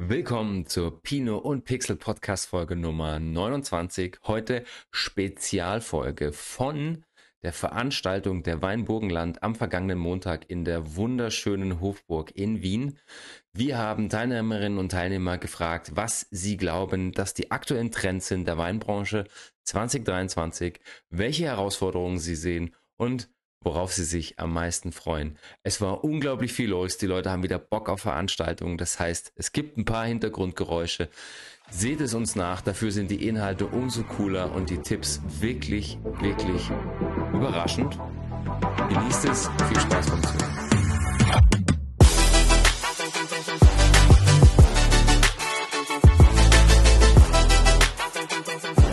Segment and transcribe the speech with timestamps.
[0.00, 4.18] Willkommen zur Pino und Pixel Podcast Folge Nummer 29.
[4.28, 7.04] Heute Spezialfolge von
[7.42, 12.96] der Veranstaltung der Weinburgenland am vergangenen Montag in der wunderschönen Hofburg in Wien.
[13.52, 18.56] Wir haben Teilnehmerinnen und Teilnehmer gefragt, was sie glauben, dass die aktuellen Trends sind der
[18.56, 19.24] Weinbranche
[19.64, 20.78] 2023,
[21.10, 23.28] welche Herausforderungen sie sehen und
[23.62, 25.38] worauf sie sich am meisten freuen.
[25.62, 26.98] Es war unglaublich viel los.
[26.98, 28.78] Die Leute haben wieder Bock auf Veranstaltungen.
[28.78, 31.08] Das heißt, es gibt ein paar Hintergrundgeräusche.
[31.70, 32.62] Seht es uns nach.
[32.62, 36.70] Dafür sind die Inhalte umso cooler und die Tipps wirklich, wirklich
[37.32, 37.98] überraschend.
[38.88, 39.50] Genießt es.
[39.68, 40.58] Viel Spaß beim Zuhören.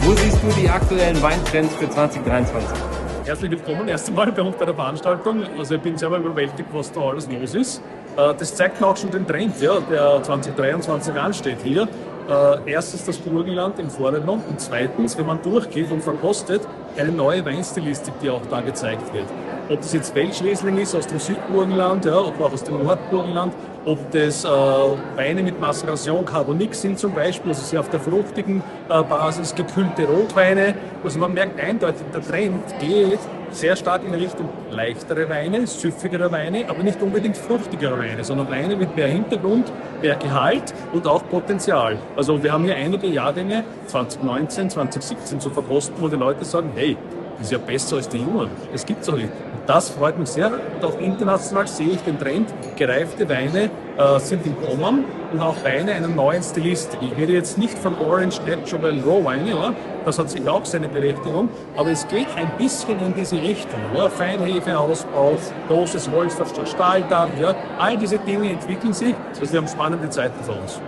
[0.01, 2.94] Wo siehst du die aktuellen Weintrends für 2023?
[3.25, 5.41] Herzlich willkommen erst einmal bei uns bei der Veranstaltung.
[5.57, 7.81] Also ich bin selber überwältigt, was da alles los ist.
[8.15, 11.87] Äh, das zeigt mir auch schon den Trend, ja, der 2023 ansteht hier.
[12.29, 16.61] Äh, erstens das Burgenland im Vordergrund und zweitens, wenn man durchgeht und verkostet,
[16.99, 19.25] eine neue Weinstilistik, die auch da gezeigt wird.
[19.67, 23.53] Ob das jetzt Welschriesling ist aus dem Südburgenland, ja, oder auch aus dem Nordburgenland,
[23.85, 28.61] ob das äh, Weine mit Maceration Carbonique sind zum Beispiel, also sehr auf der fruchtigen
[28.89, 30.75] äh, Basis, gekühlte Rotweine.
[31.03, 33.19] Also man merkt eindeutig, der Trend geht
[33.51, 38.75] sehr stark in Richtung leichtere Weine, süffigere Weine, aber nicht unbedingt fruchtigere Weine, sondern Weine
[38.75, 41.97] mit mehr Hintergrund, mehr Gehalt und auch Potenzial.
[42.15, 46.97] Also wir haben hier einige Jahrgänge, 2019, 2017 zu verkosten, wo die Leute sagen, hey,
[47.37, 48.49] das ist ja besser als die Jungen.
[48.71, 49.29] Das gibt's doch nicht.
[49.67, 50.51] Das freut mich sehr.
[50.51, 55.55] Und auch international sehe ich den Trend, gereifte Weine äh, sind im Kommen und auch
[55.63, 56.99] Weine einer neuen Stilistik.
[57.01, 59.73] Ich rede jetzt nicht von Orange Natural Raw Weine, ja?
[60.05, 63.79] das hat sich auch seine Berechtigung, aber es geht ein bisschen in diese Richtung.
[63.95, 64.07] Ja?
[64.07, 67.55] Feinhefeausbau, großes Holz, Stahldach, ja?
[67.79, 69.15] all diese Dinge entwickeln sich.
[69.39, 70.79] Also wir haben spannende Zeiten vor uns.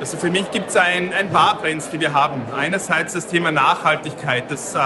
[0.00, 2.40] Also für mich gibt es ein, ein paar Trends, die wir haben.
[2.56, 4.78] Einerseits das Thema Nachhaltigkeit, das äh,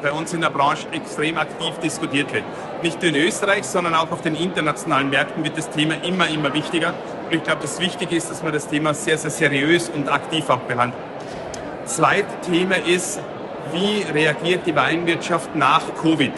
[0.00, 2.44] bei uns in der Branche extrem aktiv diskutiert wird.
[2.80, 6.54] Nicht nur in Österreich, sondern auch auf den internationalen Märkten wird das Thema immer, immer
[6.54, 6.94] wichtiger.
[7.24, 10.48] Und ich glaube, das Wichtige ist, dass man das Thema sehr, sehr seriös und aktiv
[10.48, 11.02] auch behandelt.
[11.84, 13.20] Zweites Thema ist,
[13.72, 16.32] wie reagiert die Weinwirtschaft nach Covid?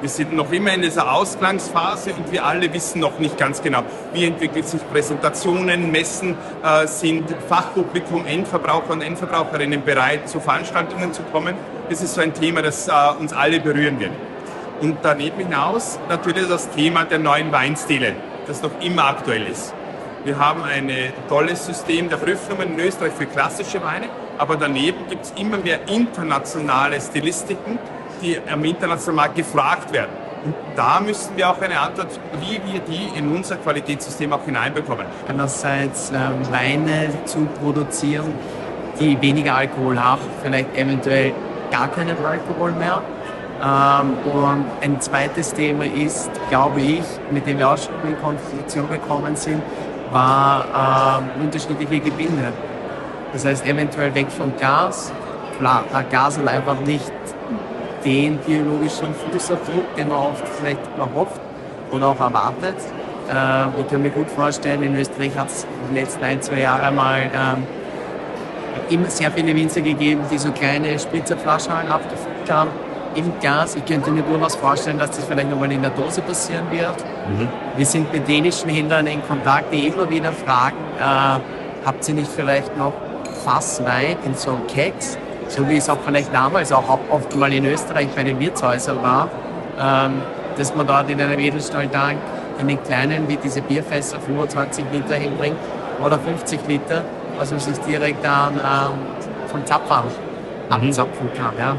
[0.00, 3.82] Wir sind noch immer in dieser Ausgangsphase und wir alle wissen noch nicht ganz genau,
[4.12, 11.22] wie entwickelt sich Präsentationen, Messen, äh, sind Fachpublikum, Endverbraucher und Endverbraucherinnen bereit, zu Veranstaltungen zu
[11.32, 11.56] kommen.
[11.90, 14.12] Das ist so ein Thema, das äh, uns alle berühren wird.
[14.80, 18.14] Und daneben hinaus natürlich das Thema der neuen Weinstile,
[18.46, 19.74] das noch immer aktuell ist.
[20.22, 20.92] Wir haben ein
[21.28, 25.88] tolles System der Prüfnummern in Österreich für klassische Weine, aber daneben gibt es immer mehr
[25.88, 27.80] internationale Stilistiken,
[28.22, 30.10] die am internationalen Markt gefragt werden.
[30.44, 35.06] Und da müssen wir auch eine Antwort, wie wir die in unser Qualitätssystem auch hineinbekommen.
[35.28, 38.32] Einerseits ähm, Weine zu produzieren,
[39.00, 41.32] die weniger Alkohol haben, vielleicht eventuell
[41.70, 43.02] gar keinen Alkohol mehr.
[43.60, 48.88] Ähm, und ein zweites Thema ist, glaube ich, mit dem wir auch schon in Konfliktion
[48.88, 49.62] gekommen sind,
[50.12, 52.52] war ähm, unterschiedliche Gebinde.
[53.32, 55.12] Das heißt, eventuell weg von Gas.
[55.58, 57.12] Klar, Gas hat einfach nicht
[58.04, 61.40] den biologischen Fußabdruck, den man oft vielleicht erhofft
[61.90, 62.76] oder auch erwartet.
[63.28, 66.60] Äh, ich kann mir gut vorstellen, in Österreich hat es in den letzten ein, zwei
[66.60, 67.66] Jahren mal ähm,
[68.90, 72.70] immer sehr viele Winzer gegeben, die so kleine Spritzerflaschen abgefüllt haben
[73.14, 73.74] im Glas.
[73.74, 77.04] Ich könnte mir durchaus vorstellen, dass das vielleicht nochmal in der Dose passieren wird.
[77.28, 77.48] Mhm.
[77.76, 81.40] Wir sind mit dänischen Händlern in Kontakt, die immer wieder fragen, äh,
[81.84, 82.92] habt ihr nicht vielleicht noch
[83.44, 85.18] Fasswein in so einem Keks?
[85.48, 89.28] So wie es auch vielleicht damals auch oft mal in Österreich bei den Wirtshäusern war,
[89.80, 90.22] ähm,
[90.56, 92.18] dass man dort in einem Edelstahltank
[92.60, 95.56] in den kleinen, wie diese Bierfässer, 25 Liter hinbringt
[96.04, 97.04] oder 50 Liter,
[97.38, 100.10] was man sich direkt dann ähm, vom Zapfen
[100.68, 100.74] mhm.
[100.74, 101.54] abzapfen kann.
[101.58, 101.76] Ja.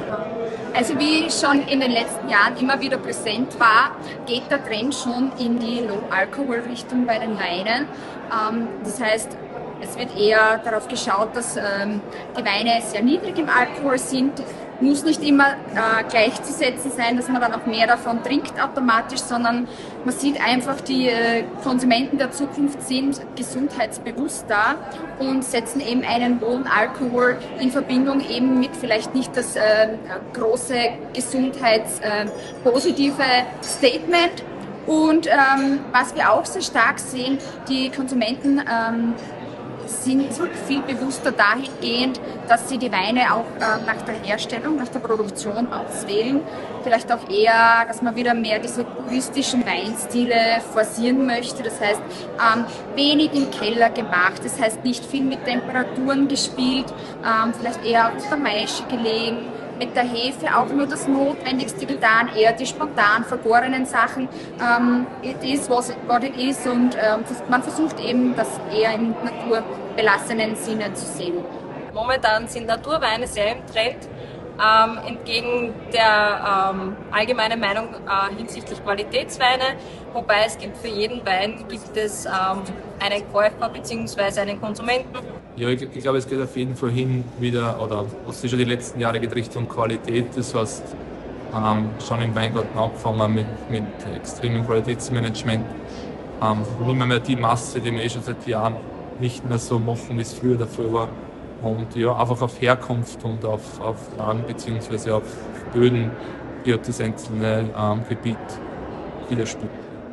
[0.74, 3.92] Also wie schon in den letzten Jahren immer wieder präsent war,
[4.26, 7.88] geht der Trend schon in die Low-Alcohol-Richtung bei den Weinen.
[8.32, 9.36] Ähm, das heißt,
[9.82, 12.02] es wird eher darauf geschaut, dass ähm,
[12.38, 14.42] die Weine sehr niedrig im Alkohol sind.
[14.82, 19.68] Muss nicht immer äh, gleichzusetzen sein, dass man dann auch mehr davon trinkt automatisch, sondern
[20.06, 24.76] man sieht einfach, die äh, Konsumenten der Zukunft sind gesundheitsbewusst da
[25.20, 29.90] und setzen eben einen hohen Alkohol in Verbindung eben mit vielleicht nicht das äh,
[30.34, 30.78] große
[31.14, 34.46] gesundheitspositive äh, Statement.
[34.88, 37.38] Und ähm, was wir auch sehr stark sehen,
[37.68, 39.14] die Konsumenten ähm,
[39.90, 40.30] sind
[40.68, 45.68] viel bewusster dahingehend, dass sie die Weine auch äh, nach der Herstellung, nach der Produktion
[45.72, 46.42] auswählen.
[46.84, 51.64] Vielleicht auch eher, dass man wieder mehr diese puristischen Weinstile forcieren möchte.
[51.64, 52.02] Das heißt,
[52.56, 52.66] ähm,
[52.96, 54.42] wenig im Keller gemacht.
[54.44, 56.86] Das heißt, nicht viel mit Temperaturen gespielt,
[57.24, 62.30] ähm, vielleicht eher auf der Maische gelegen mit der Hefe auch nur das Notwendigste getan,
[62.36, 64.28] eher die spontan vergorenen Sachen.
[64.60, 68.48] Ähm, it is what it is und ähm, man versucht eben das
[68.78, 69.16] eher im
[70.00, 71.36] naturbelassenen Sinne zu sehen.
[71.94, 74.08] Momentan sind Naturweine sehr im Trend.
[74.62, 79.78] Ähm, entgegen der ähm, allgemeinen Meinung äh, hinsichtlich Qualitätsweine,
[80.12, 82.60] wobei es gibt für jeden Wein gibt es ähm,
[83.00, 84.42] einen Käufer bzw.
[84.42, 85.18] einen Konsumenten.
[85.56, 88.60] Ja, ich, ich, glaube, es geht auf jeden Fall hin wieder, oder was sich schon
[88.60, 90.26] die letzten Jahre geht, Richtung Qualität.
[90.36, 90.84] Das heißt,
[91.56, 95.66] ähm, schon im Weingarten angefangen mit, mit extremem Qualitätsmanagement.
[96.44, 98.76] Ähm, nicht mehr, mehr die Masse, die wir eh schon seit Jahren
[99.20, 101.10] nicht mehr so machen, wie es früher dafür war
[101.62, 105.12] und ja, einfach auf Herkunft und auf, auf Land bzw.
[105.12, 105.24] auf
[105.74, 106.12] Böden
[106.64, 108.38] wird das einzelne ähm, Gebiet
[109.30, 109.72] widerspiegelt.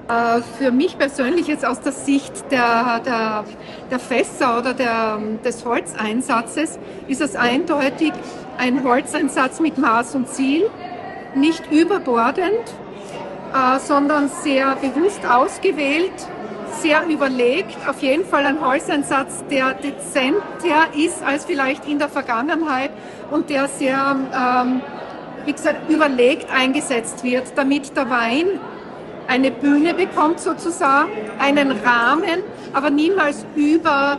[0.08, 3.44] Äh, für mich persönlich jetzt aus der Sicht der, der,
[3.90, 8.12] der Fässer oder der, des Holzeinsatzes ist es eindeutig
[8.58, 10.70] ein Holzeinsatz mit Maß und Ziel,
[11.34, 12.72] nicht überbordend,
[13.52, 16.12] äh, sondern sehr bewusst ausgewählt
[16.80, 22.90] sehr überlegt, auf jeden Fall ein Holzeinsatz, der dezenter ist als vielleicht in der Vergangenheit
[23.30, 24.80] und der sehr, ähm,
[25.44, 28.46] wie gesagt, überlegt eingesetzt wird, damit der Wein
[29.28, 32.42] eine Bühne bekommt sozusagen, einen Rahmen,
[32.72, 34.18] aber niemals über,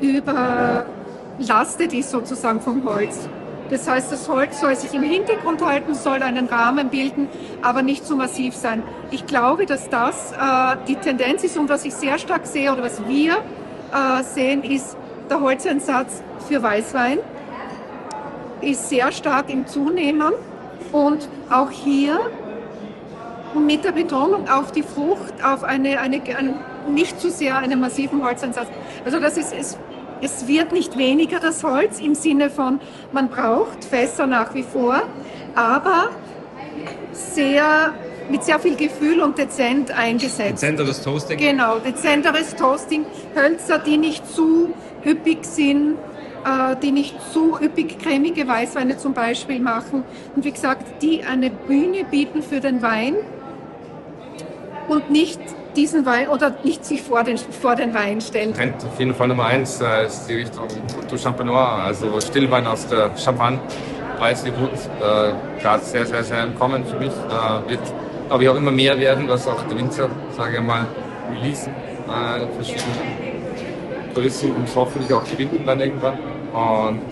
[0.00, 3.28] überlastet ist sozusagen vom Holz.
[3.70, 7.28] Das heißt, das Holz soll sich im Hintergrund halten, soll einen Rahmen bilden,
[7.62, 8.82] aber nicht zu massiv sein.
[9.10, 12.82] Ich glaube, dass das äh, die Tendenz ist und was ich sehr stark sehe oder
[12.82, 14.96] was wir äh, sehen, ist
[15.28, 17.18] der Holzeinsatz für Weißwein
[18.60, 20.32] ist sehr stark im Zunehmen
[20.92, 22.18] und auch hier
[23.54, 26.54] mit der Betonung auf die Frucht, auf eine, eine, eine
[26.88, 28.68] nicht zu sehr einen massiven Holzeinsatz.
[29.04, 29.78] Also das ist, ist
[30.20, 32.80] es wird nicht weniger das Holz im Sinne von,
[33.12, 35.02] man braucht Fässer nach wie vor,
[35.54, 36.10] aber
[37.12, 37.94] sehr,
[38.30, 40.62] mit sehr viel Gefühl und dezent eingesetzt.
[40.62, 41.38] Dezenteres Toasting?
[41.38, 43.06] Genau, dezenteres Toasting.
[43.34, 44.74] Hölzer, die nicht zu
[45.04, 45.96] üppig sind,
[46.44, 50.04] äh, die nicht zu üppig cremige Weißweine zum Beispiel machen.
[50.34, 53.14] Und wie gesagt, die eine Bühne bieten für den Wein
[54.88, 55.40] und nicht
[55.76, 58.54] diesen Wein oder nicht sich vor den, vor den Wein stellen.
[58.54, 60.66] Trend auf jeden Fall Nummer eins äh, ist die Richtung
[61.08, 63.60] du Champenois, also Stillwein aus der Champagne.
[64.18, 67.10] Weißgebrut, äh, gerade sehr, sehr, sehr im Kommen für mich.
[67.10, 67.80] Äh, wird,
[68.28, 70.86] glaube ich, auch immer mehr werden, was auch der Winzer, sage ich mal,
[71.30, 71.70] releasen.
[72.08, 76.14] Äh, verschiedene Touristen und hoffentlich auch gewinnen dann irgendwann.
[76.54, 77.02] Und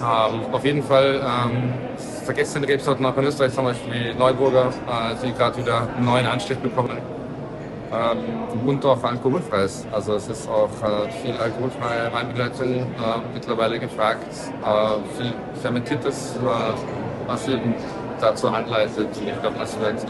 [0.00, 1.74] ähm, auf jeden Fall ähm,
[2.24, 6.58] vergessene Rebsorten auch in Österreich, zum Beispiel Neuburger, äh, die gerade wieder einen neuen Anstrich
[6.58, 7.17] bekommen
[7.92, 9.86] ähm, und auch alkoholfreies.
[9.92, 12.84] Also es ist auch äh, viel alkoholfreie Weinbegleitung äh,
[13.34, 14.26] mittlerweile gefragt,
[14.64, 17.74] äh, viel fermentiertes, äh, was eben
[18.20, 19.08] dazu anleitet.
[19.12, 20.04] Ich glaube, das wird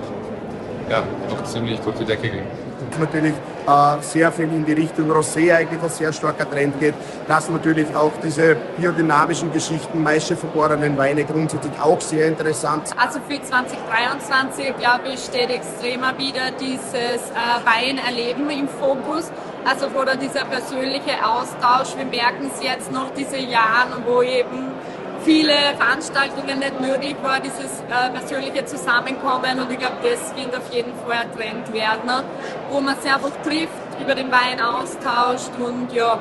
[0.91, 2.69] ja, noch ziemlich durch die Decke gehen
[2.99, 3.35] natürlich
[3.67, 6.95] äh, sehr viel in die Richtung Rosé eigentlich ein sehr starker Trend geht,
[7.27, 12.91] dass natürlich auch diese biodynamischen Geschichten, Maische vergorenen Weine grundsätzlich auch sehr interessant.
[12.97, 19.31] Also für 2023, glaube ich, steht extremer wieder dieses äh, Weinerleben im Fokus.
[19.65, 24.71] Also wo da dieser persönliche Austausch, wir merken es jetzt noch diese Jahre, wo eben
[25.29, 30.73] viele Veranstaltungen nicht möglich war, dieses äh, persönliche Zusammenkommen und ich glaube, das wird auf
[30.73, 32.25] jeden Fall ein Trend werden,
[32.71, 36.19] wo man sich einfach trifft, über den Wein austauscht und ja,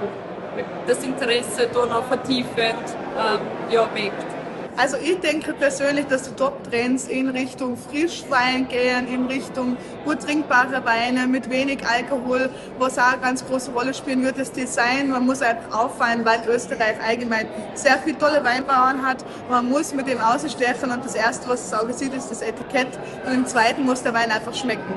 [0.86, 2.84] das Interesse da noch vertiefend
[3.16, 4.37] äh, ja, weckt.
[4.80, 10.86] Also ich denke persönlich, dass die Top-Trends in Richtung Frischwein gehen, in Richtung gut trinkbare
[10.86, 15.10] Weine mit wenig Alkohol, was auch eine ganz große Rolle spielen wird, das Design.
[15.10, 19.26] Man muss einfach auffallen, weil Österreich allgemein sehr viele tolle Weinbauern hat.
[19.50, 23.00] Man muss mit dem ausstechen und das Erste, was das Auge sieht, ist das Etikett
[23.26, 24.94] und im Zweiten muss der Wein einfach schmecken.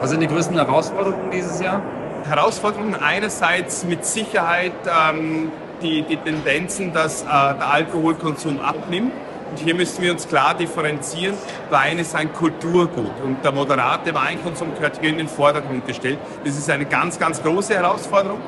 [0.00, 1.82] Was sind die größten Herausforderungen dieses Jahr?
[2.26, 5.52] Herausforderungen einerseits mit Sicherheit ähm,
[5.82, 9.12] die, die Tendenzen, dass äh, der Alkoholkonsum abnimmt.
[9.50, 11.34] Und hier müssen wir uns klar differenzieren.
[11.70, 16.18] Wein ist ein Kulturgut und der moderate Weinkonsum gehört hier in den Vordergrund gestellt.
[16.44, 18.40] Das ist eine ganz, ganz große Herausforderung.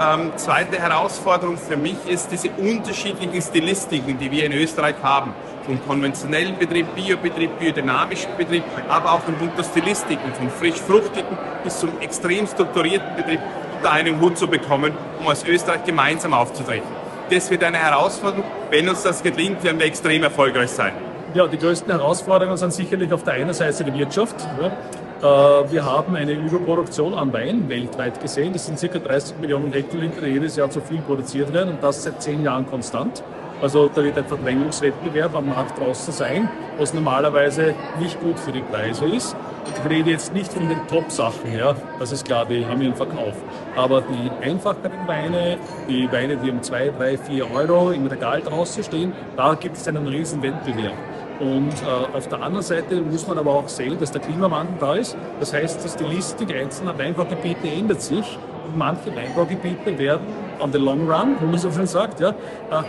[0.00, 5.32] Ähm, zweite Herausforderung für mich ist diese unterschiedlichen Stilistiken, die wir in Österreich haben.
[5.64, 11.90] Vom konventionellen Betrieb, Biobetrieb, biodynamischen Betrieb, aber auch von bunter Stilistiken, von frisch-fruchtigen bis zum
[12.00, 13.40] extrem strukturierten Betrieb
[13.78, 16.88] unter einen Hut zu bekommen, um als Österreich gemeinsam aufzutreten.
[17.30, 18.44] Das wird eine Herausforderung.
[18.70, 20.92] Wenn uns das gelingt, werden wir extrem erfolgreich sein.
[21.34, 24.34] Ja, die größten Herausforderungen sind sicherlich auf der einen Seite die Wirtschaft.
[24.40, 28.52] Äh, wir haben eine Überproduktion an Wein weltweit gesehen.
[28.52, 28.98] Das sind ca.
[28.98, 32.66] 30 Millionen Hektoliter, die jedes Jahr zu viel produziert werden und das seit zehn Jahren
[32.66, 33.22] konstant.
[33.60, 36.48] Also da wird ein Verdrängungswettbewerb am Markt draußen sein,
[36.78, 39.36] was normalerweise nicht gut für die Preise ist.
[39.66, 41.74] Ich rede jetzt nicht von den Top-Sachen, ja.
[41.98, 43.34] Das ist klar, die haben ihren Verkauf.
[43.76, 48.84] Aber die einfacheren Weine, die Weine, die um 2, 3, 4 Euro im Regal draußen
[48.84, 50.94] stehen, da gibt es einen riesen Wettbewerb.
[51.40, 54.94] Und äh, auf der anderen Seite muss man aber auch sehen, dass der Klimawandel da
[54.94, 55.16] ist.
[55.38, 58.38] Das heißt, dass die Listik einzelner Weinbaugebiete ändert sich.
[58.74, 60.26] Manche Weinbaugebiete werden
[60.60, 62.34] on the long run, wie man so schön sagt, ja, äh,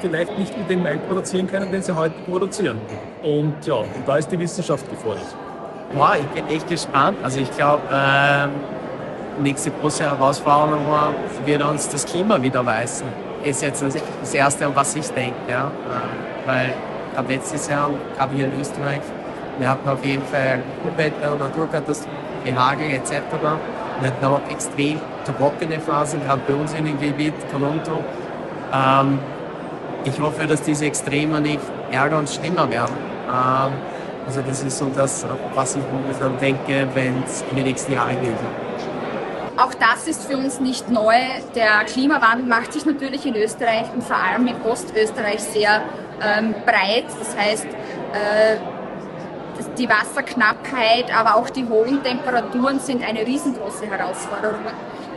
[0.01, 2.79] vielleicht nicht mit dem Wein produzieren können, den sie heute produzieren.
[3.23, 5.25] Und ja, und da ist die Wissenschaft gefordert.
[5.93, 7.17] Boah, ich bin echt gespannt.
[7.23, 8.51] Also ich glaube, ähm,
[9.41, 10.85] nächste große Herausforderung
[11.45, 13.07] wird uns das Klima wieder weisen.
[13.43, 15.35] Ist jetzt das Erste, an was ich denke.
[15.49, 15.67] Ja?
[15.67, 16.73] Äh, weil
[17.15, 19.01] ab letztes Jahr, gerade hier in Österreich,
[19.57, 23.11] wir hatten auf jeden Fall und Naturkatastrophen, Hagel etc.
[24.01, 28.03] Wir hatten auch extrem trockene Phasen, gerade bei uns in dem Gebiet, Toronto.
[28.73, 29.19] Ähm,
[30.05, 31.59] ich hoffe, dass diese Extreme nicht
[31.91, 32.95] ärger und schlimmer werden.
[33.27, 33.73] Ähm,
[34.25, 38.21] also das ist so das, was ich momentan denke, wenn es in den nächsten Jahren
[38.21, 38.33] geht.
[39.57, 41.15] Auch das ist für uns nicht neu.
[41.53, 45.81] Der Klimawandel macht sich natürlich in Österreich und vor allem in Ostösterreich sehr
[46.21, 47.05] ähm, breit.
[47.19, 48.78] Das heißt, äh,
[49.77, 54.65] die Wasserknappheit, aber auch die hohen Temperaturen sind eine riesengroße Herausforderung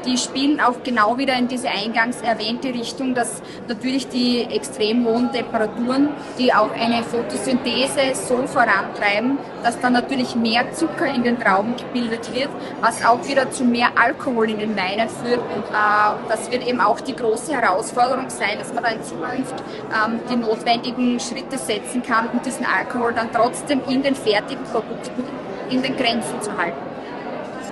[0.05, 5.31] die spielen auch genau wieder in diese eingangs erwähnte Richtung, dass natürlich die extrem hohen
[5.33, 11.75] Temperaturen, die auch eine Photosynthese so vorantreiben, dass dann natürlich mehr Zucker in den Trauben
[11.77, 12.49] gebildet wird,
[12.81, 15.41] was auch wieder zu mehr Alkohol in den Weinen führt.
[15.41, 19.55] Äh, das wird eben auch die große Herausforderung sein, dass man da in Zukunft
[19.91, 25.25] ähm, die notwendigen Schritte setzen kann, um diesen Alkohol dann trotzdem in den fertigen Produkten
[25.71, 26.79] in den Grenzen zu halten.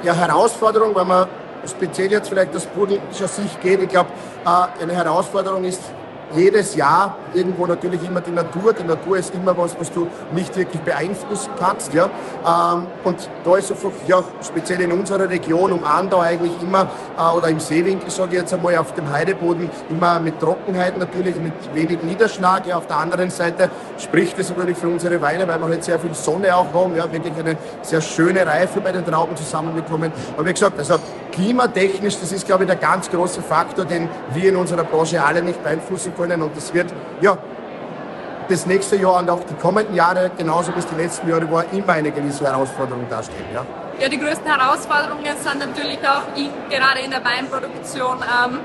[0.02, 1.28] Ja, Herausforderung, weil man
[1.66, 3.82] speziell jetzt vielleicht das politischer Sicht geht.
[3.82, 4.10] Ich glaube,
[4.44, 5.82] äh, eine Herausforderung ist
[6.34, 8.72] jedes Jahr irgendwo natürlich immer die Natur.
[8.72, 11.92] Die Natur ist immer was, was du nicht wirklich beeinflussen kannst.
[11.92, 12.04] Ja?
[12.46, 16.88] Ähm, und da ist einfach, ja, speziell in unserer Region um Andau eigentlich immer,
[17.18, 21.36] äh, oder im Seewinkel sage ich jetzt einmal, auf dem Heideboden immer mit Trockenheit natürlich,
[21.36, 22.66] mit wenig Niederschlag.
[22.66, 25.98] Ja, auf der anderen Seite spricht es natürlich für unsere Weine, weil wir halt sehr
[25.98, 30.12] viel Sonne auch haben, ja, wirklich eine sehr schöne Reife bei den Trauben zusammenbekommen.
[30.36, 30.96] Aber wie gesagt, also
[31.32, 35.42] klimatechnisch, das ist glaube ich der ganz große Faktor, den wir in unserer Branche alle
[35.42, 37.36] nicht beeinflussen können und das wird, ja,
[38.48, 41.64] das nächste Jahr und auch die kommenden Jahre, genauso wie es die letzten Jahre war,
[41.72, 43.44] immer eine gewisse Herausforderung darstellen.
[43.54, 43.64] Ja,
[44.00, 48.18] ja die größten Herausforderungen sind natürlich auch in, gerade in der Weinproduktion.
[48.18, 48.58] Ähm,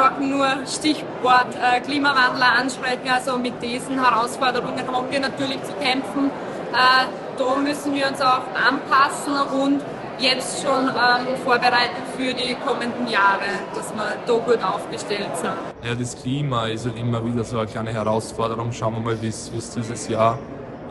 [0.00, 3.08] wir nur Stichwort äh, Klimawandel ansprechen.
[3.12, 6.30] Also mit diesen Herausforderungen haben wir natürlich zu kämpfen.
[6.72, 9.82] Äh, da müssen wir uns auch anpassen und
[10.18, 15.52] jetzt schon ähm, vorbereiten für die kommenden Jahre, dass wir da gut aufgestellt sind.
[15.82, 18.72] Ja, das Klima ist halt immer wieder so eine kleine Herausforderung.
[18.72, 20.38] Schauen wir mal, wie es dieses Jahr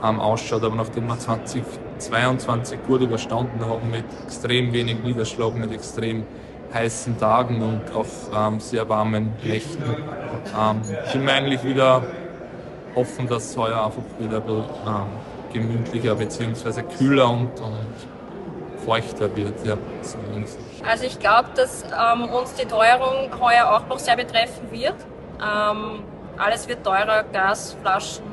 [0.03, 0.63] ähm, ausschaut.
[0.63, 6.25] Aber nachdem wir 2022 gut überstanden haben mit extrem wenig Niederschlag, mit extrem
[6.73, 12.03] heißen Tagen und auch ähm, sehr warmen Nächten, ähm, sind wir eigentlich wieder
[12.95, 16.83] hoffen, dass es heuer einfach wieder ein bisschen ähm, gemütlicher bzw.
[16.97, 19.65] kühler und, und feuchter wird.
[19.65, 19.77] Ja.
[20.87, 24.95] Also ich glaube, dass ähm, uns die Teuerung heuer auch noch sehr betreffen wird.
[25.39, 26.03] Ähm,
[26.37, 28.23] alles wird teurer, Gas, Flaschen,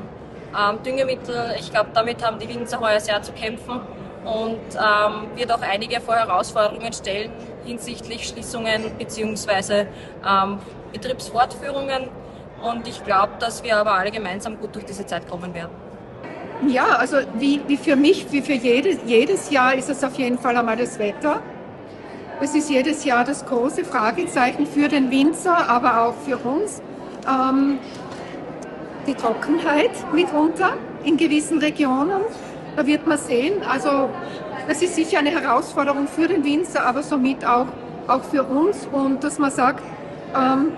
[0.57, 1.55] ähm, Düngemittel.
[1.59, 3.81] Ich glaube, damit haben die Winzer heuer sehr zu kämpfen
[4.23, 7.31] und ähm, wird auch einige vor Herausforderungen stellen
[7.67, 9.85] hinsichtlich Schließungen bzw.
[10.27, 10.59] Ähm,
[10.93, 12.09] Betriebsfortführungen.
[12.63, 15.71] Und ich glaube, dass wir aber alle gemeinsam gut durch diese Zeit kommen werden.
[16.67, 20.39] Ja, also wie, wie für mich, wie für jedes, jedes Jahr ist es auf jeden
[20.39, 21.41] Fall einmal das Wetter.
[22.41, 26.81] Es ist jedes Jahr das große Fragezeichen für den Winzer, aber auch für uns.
[27.27, 27.79] Ähm,
[29.07, 32.21] die Trockenheit mitunter in gewissen Regionen.
[32.75, 33.63] Da wird man sehen.
[33.63, 34.09] Also
[34.67, 37.67] das ist sicher eine Herausforderung für den Winzer, aber somit auch,
[38.07, 38.87] auch für uns.
[38.91, 39.83] Und dass man sagt,
[40.35, 40.73] ähm,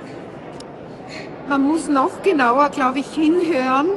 [1.48, 3.88] man muss noch genauer, glaube ich, hinhören,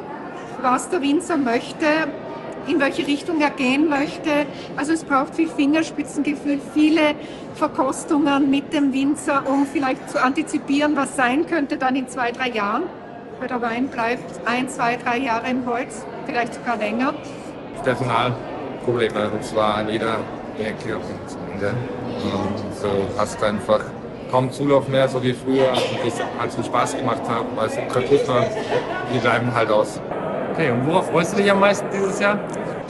[0.62, 1.87] was der Winzer möchte,
[2.66, 4.46] in welche Richtung er gehen möchte.
[4.76, 7.14] Also es braucht viel Fingerspitzengefühl, viele
[7.54, 12.49] Verkostungen mit dem Winzer, um vielleicht zu antizipieren, was sein könnte dann in zwei, drei
[12.49, 12.84] Jahren.
[13.38, 17.12] Weil der Wein bleibt ein, zwei, drei Jahre im Holz, vielleicht sogar länger.
[18.83, 20.19] Personalprobleme, und zwar an jeder
[20.59, 21.69] Ecke und Ende.
[21.69, 23.81] Und so hast du einfach
[24.31, 27.77] kaum Zulauf mehr, so wie früher, und das halt so Spaß gemacht hat, weil es
[27.93, 28.47] kaputt war,
[29.12, 30.01] die bleiben halt aus.
[30.53, 32.39] Okay, und worauf freust du dich am meisten dieses Jahr?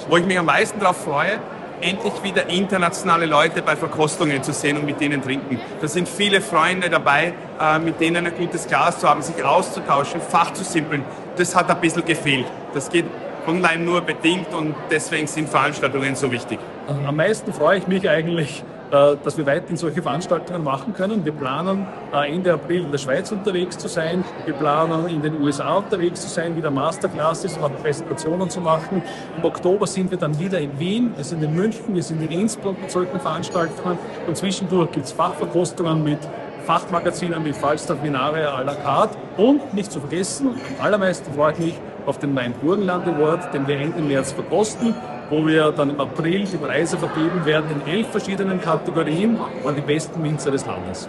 [0.09, 1.39] Wo ich mich am meisten darauf freue,
[1.81, 5.61] endlich wieder internationale Leute bei Verkostungen zu sehen und mit denen trinken.
[5.81, 10.21] Da sind viele Freunde dabei, äh, mit denen ein gutes Glas zu haben, sich auszutauschen,
[10.21, 11.05] Fach zu simpeln.
[11.37, 12.47] Das hat ein bisschen gefehlt.
[12.73, 13.07] Das geht
[13.47, 16.59] online nur bedingt und deswegen sind Veranstaltungen so wichtig.
[16.87, 21.25] Am meisten freue ich mich eigentlich, äh, dass wir weiterhin solche Veranstaltungen machen können.
[21.25, 24.23] Wir planen äh, Ende April in der Schweiz unterwegs zu sein.
[24.45, 29.03] Wir planen in den USA unterwegs zu sein, wieder Masterclasses und Präsentationen zu machen.
[29.37, 32.31] Im Oktober sind wir dann wieder in Wien, wir sind in München, wir sind in
[32.31, 36.19] Innsbruck mit solchen Veranstaltungen und zwischendurch gibt es Fachverkostungen mit
[36.67, 41.59] Fachmagazinen wie Falstaff Vinare à la carte und nicht zu vergessen, am allermeisten freue ich
[41.59, 41.75] mich
[42.06, 44.94] auf den Main-Burgenland Award, den wir Ende März verkosten,
[45.30, 49.80] wo wir dann im April die Preise vergeben werden in elf verschiedenen Kategorien an die
[49.80, 51.09] besten Winzer des Landes.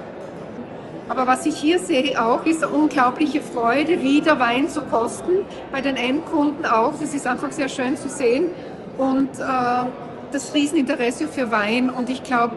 [1.10, 5.82] Aber was ich hier sehe auch, ist eine unglaubliche Freude, wieder Wein zu kosten, bei
[5.82, 6.94] den Endkunden auch.
[7.00, 8.46] Das ist einfach sehr schön zu sehen
[8.98, 9.44] und äh,
[10.32, 12.56] das Rieseninteresse für Wein und ich glaube,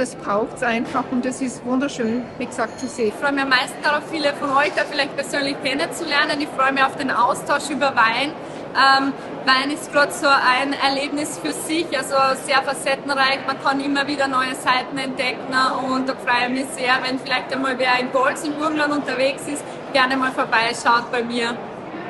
[0.00, 3.08] das braucht es einfach und es ist wunderschön, wie gesagt, zu sehen.
[3.08, 6.40] Ich freue mich am meisten darauf, viele von euch da vielleicht persönlich kennenzulernen.
[6.40, 8.32] Ich freue mich auf den Austausch über Wein.
[8.72, 9.12] Ähm,
[9.44, 12.14] Wein ist gerade so ein Erlebnis für sich, also
[12.46, 13.40] sehr facettenreich.
[13.46, 15.52] Man kann immer wieder neue Seiten entdecken
[15.86, 19.42] und da freue ich mich sehr, wenn vielleicht einmal wer in Golz im Burgenland unterwegs
[19.48, 21.54] ist, gerne mal vorbeischaut bei mir.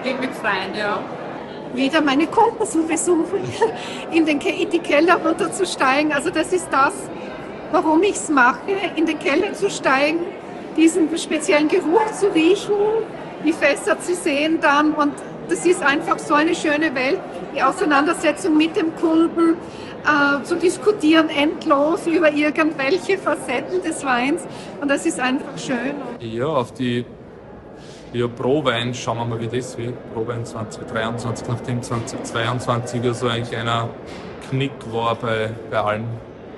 [0.04, 1.00] Würde mich freuen, ja
[1.72, 3.40] wieder meine Kunden zu besuchen,
[4.10, 6.12] in den die Keller runterzusteigen.
[6.12, 6.94] Also das ist das,
[7.72, 8.58] warum ich es mache,
[8.96, 10.20] in den Keller zu steigen,
[10.76, 12.72] diesen speziellen Geruch zu riechen,
[13.44, 15.12] die Fässer zu sehen dann und
[15.48, 17.18] das ist einfach so eine schöne Welt,
[17.54, 19.56] die Auseinandersetzung mit dem Kunden,
[20.04, 24.46] äh, zu diskutieren endlos über irgendwelche Facetten des Weins
[24.80, 25.94] und das ist einfach schön.
[26.20, 27.04] Ja, auf die
[28.12, 29.94] ja, Pro-Wein schauen wir mal, wie das wird.
[30.14, 33.88] Pro-Wein 2023, nachdem 2022 ja so ein kleiner
[34.48, 36.04] Knick war bei, bei allen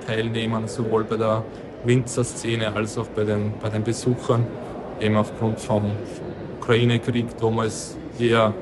[0.07, 1.45] Teilnehmern, sowohl bei der
[1.85, 4.47] Winzerszene als auch bei den, bei den Besuchern,
[5.01, 5.91] eben aufgrund vom
[6.61, 8.55] Ukraine-Krieg damals eher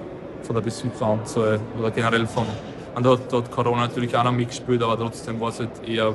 [0.43, 2.47] von der Besucheranzahl oder generell von.
[2.95, 6.15] Und da hat Corona natürlich auch noch mitgespielt, aber trotzdem war es halt eher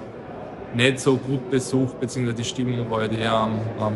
[0.73, 3.93] nicht so gut besucht, beziehungsweise die Stimmung war halt eher am, am,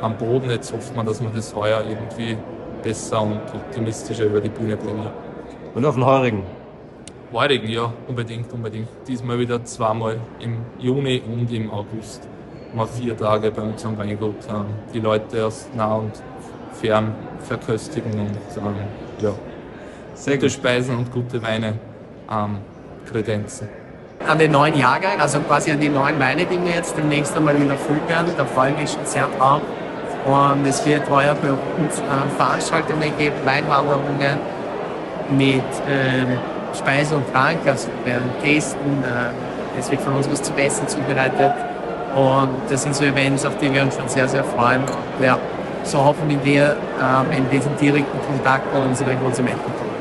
[0.00, 0.50] am Boden.
[0.50, 2.36] Jetzt hofft man, dass man das heuer irgendwie
[2.82, 5.06] besser und optimistischer über die Bühne bringen.
[5.74, 6.42] Und auf den Heurigen?
[7.32, 8.88] Heurigen, ja, unbedingt, unbedingt.
[9.08, 12.28] Diesmal wieder zweimal im Juni und im August.
[12.74, 14.36] Mal vier Tage bei uns am Weingut.
[14.50, 16.12] Ähm, die Leute aus nah und
[16.72, 18.74] fern verköstigen und ähm,
[19.20, 19.32] ja,
[20.12, 21.78] sehr gute Speisen und gute Weine
[22.30, 22.58] ähm,
[23.10, 23.68] kredenzen.
[24.26, 27.58] An den neuen Jahrgang, also quasi an die neuen Weine, die wir jetzt demnächst einmal
[27.58, 29.62] wieder füllen werden, da freue ich mich schon sehr drauf.
[30.26, 31.50] Und es wird heuer bei
[31.82, 34.38] uns äh, Veranstaltungen geben, Weinwanderungen
[35.30, 36.38] mit ähm,
[36.74, 41.52] Speise und Trank, also werden testen, äh, es wird von uns was zu essen zubereitet.
[42.14, 44.82] Und das sind so Events, auf die wir uns schon sehr, sehr freuen.
[45.20, 45.38] Ja,
[45.84, 49.92] so hoffen wir ähm, in diesen direkten Kontakt mit unseren Konsumenten kommen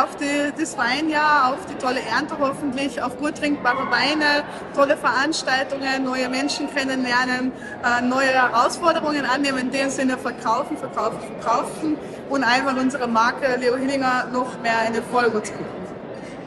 [0.00, 4.42] auf die, das Weinjahr, auf die tolle Ernte hoffentlich, auf gut trinkbare Weine,
[4.74, 7.52] tolle Veranstaltungen, neue Menschen kennenlernen,
[7.84, 11.96] äh, neue Herausforderungen annehmen, in dem Sinne verkaufen, verkaufen, verkaufen
[12.30, 15.81] und einfach unsere Marke Leo Hillinger noch mehr eine Folge zu geben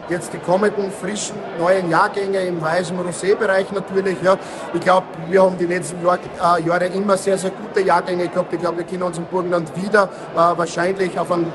[0.09, 4.17] jetzt die kommenden frischen neuen Jahrgänge im weißen Rosé-Bereich natürlich.
[4.21, 4.37] Ja.
[4.73, 8.53] Ich glaube, wir haben die letzten Jahr, äh, Jahre immer sehr, sehr gute Jahrgänge gehabt.
[8.53, 11.51] Ich glaube, wir können uns im Burgenland wieder äh, wahrscheinlich auf einen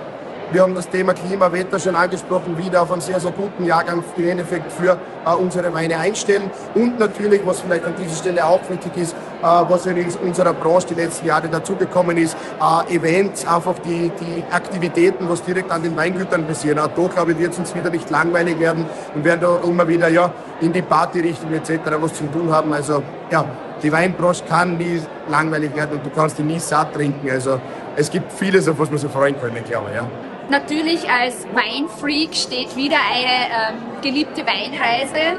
[0.52, 4.28] wir haben das Thema Klimawetter schon angesprochen, wieder auf einen sehr, sehr guten Jahrgang im
[4.28, 6.50] Endeffekt für äh, unsere Weine einstellen.
[6.74, 10.88] Und natürlich, was vielleicht an dieser Stelle auch wichtig ist, äh, was in unserer Branche
[10.88, 15.96] die letzten Jahre dazugekommen ist, äh, Events, einfach die, die Aktivitäten, was direkt an den
[15.96, 16.78] Weingütern passieren.
[16.78, 19.86] Auch da, glaube ich, wird es uns wieder nicht langweilig werden und werden da immer
[19.86, 21.78] wieder ja, in die Partyrichtung etc.
[22.00, 22.72] was zu tun haben.
[22.72, 23.44] Also ja,
[23.82, 27.30] die Weinbranche kann nie langweilig werden und du kannst die nie satt trinken.
[27.30, 27.60] Also
[27.96, 29.96] es gibt vieles, auf was man sich freuen können, glaube ich.
[29.96, 30.29] Ja.
[30.50, 35.38] Natürlich als Weinfreak steht wieder eine ähm, geliebte Weinreise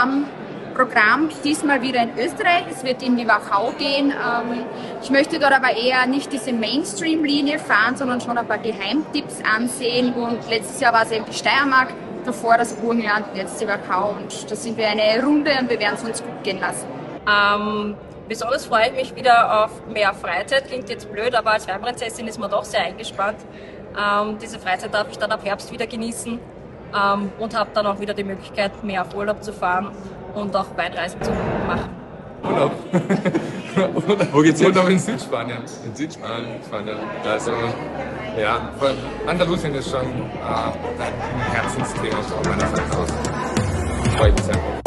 [0.00, 0.28] am
[0.76, 2.62] Programm, diesmal wieder in Österreich.
[2.70, 4.12] Es wird in die Wachau gehen.
[4.12, 4.64] Ähm,
[5.02, 10.14] ich möchte dort aber eher nicht diese Mainstream-Linie fahren, sondern schon ein paar Geheimtipps ansehen.
[10.14, 11.92] Und letztes Jahr war es eben die Steiermark,
[12.24, 14.10] davor das Burgenland, jetzt die Wachau.
[14.10, 16.86] Und da sind wir eine Runde und wir werden es uns gut gehen lassen.
[17.28, 17.96] Ähm,
[18.28, 20.68] besonders freue ich mich wieder auf mehr Freizeit.
[20.68, 23.38] Klingt jetzt blöd, aber als Weinprinzessin ist man doch sehr eingespannt.
[23.96, 26.38] Ähm, diese Freizeit darf ich dann ab Herbst wieder genießen
[26.94, 29.90] ähm, und habe dann auch wieder die Möglichkeit, mehr auf Urlaub zu fahren
[30.34, 31.30] und auch Weinreisen zu
[31.66, 31.90] machen.
[32.42, 32.72] Urlaub.
[34.32, 34.68] Wo geht's hin?
[34.68, 35.58] Urlaub in Südspanien.
[35.84, 36.62] In Südspanien.
[36.66, 36.98] Spanien.
[37.24, 37.52] Also,
[38.38, 38.70] ja,
[39.26, 43.08] Andalusien ist schon äh, ein Herzensthema von meiner Seite aus.
[44.16, 44.83] Freut mich sehr.